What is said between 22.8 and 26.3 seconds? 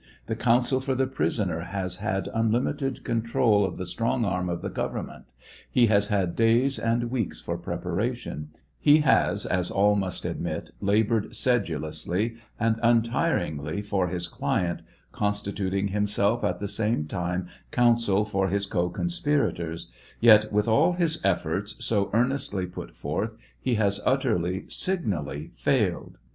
forth, he has utterly, signally failed.